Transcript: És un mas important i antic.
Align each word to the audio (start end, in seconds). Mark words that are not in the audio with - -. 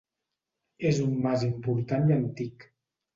És 0.91 1.01
un 1.03 1.11
mas 1.25 1.45
important 1.49 2.09
i 2.13 2.17
antic. 2.17 2.67